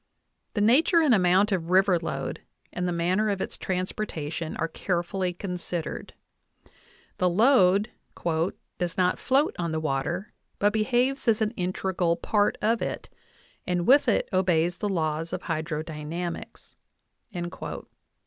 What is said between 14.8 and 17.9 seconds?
laws of hydrodynamics" (Uinta, 184).